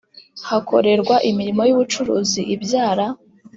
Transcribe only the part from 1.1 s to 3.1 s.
imirimo y ubucuruzi ibyara